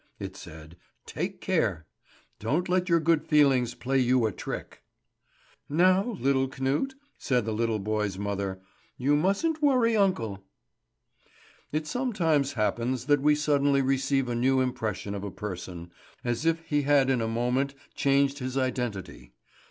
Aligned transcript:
it 0.17 0.35
said, 0.35 0.77
"take 1.05 1.41
care! 1.41 1.85
Don't 2.39 2.67
let 2.67 2.89
your 2.89 2.99
good 2.99 3.23
feelings 3.23 3.75
play 3.75 3.99
you 3.99 4.25
a 4.25 4.31
trick!" 4.31 4.81
"Now, 5.69 6.17
little 6.19 6.47
Knut," 6.47 6.95
said 7.19 7.45
the 7.45 7.51
little 7.51 7.77
boy's 7.77 8.17
mother, 8.17 8.59
"you 8.97 9.15
mustn't 9.15 9.61
worry 9.61 9.95
uncle." 9.95 10.43
It 11.71 11.85
sometimes 11.85 12.53
happens 12.53 13.05
that 13.05 13.21
we 13.21 13.35
suddenly 13.35 13.83
receive 13.83 14.27
a 14.27 14.33
new 14.33 14.59
impression 14.59 15.13
of 15.13 15.23
a 15.23 15.29
person, 15.29 15.91
as 16.23 16.47
if 16.47 16.61
he 16.61 16.81
had 16.81 17.11
in 17.11 17.21
a 17.21 17.27
moment 17.27 17.75
changed 17.93 18.39
his 18.39 18.57
identity. 18.57 19.33